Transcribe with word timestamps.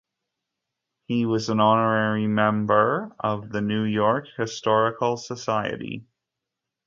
He 1.05 1.27
was 1.27 1.49
an 1.49 1.59
honorary 1.59 2.25
member 2.25 3.15
of 3.19 3.51
the 3.51 3.61
New 3.61 3.83
York 3.83 4.29
Historical 4.35 5.15
Society. 5.15 6.07